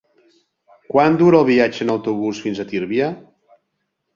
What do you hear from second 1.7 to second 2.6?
en autobús